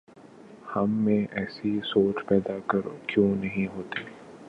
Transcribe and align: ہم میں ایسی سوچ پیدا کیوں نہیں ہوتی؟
ہم 0.75 0.91
میں 1.03 1.19
ایسی 1.31 1.79
سوچ 1.83 2.25
پیدا 2.25 2.57
کیوں 3.07 3.35
نہیں 3.35 3.67
ہوتی؟ 3.67 4.03